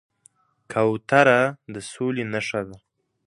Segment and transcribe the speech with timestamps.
[0.71, 1.39] کوتره
[1.73, 2.77] د سولې نښه ده.